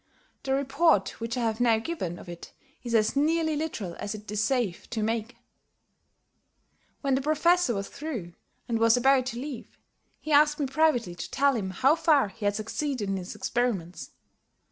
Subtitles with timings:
[0.41, 4.31] The report which I have now given of it is as nearly literal as it
[4.31, 5.35] is safe to make it.
[7.01, 8.33] When the Professor was through,
[8.67, 9.77] and was about to leave,
[10.19, 14.09] he asked me privately to tell him how far he had succeeded in his experiments.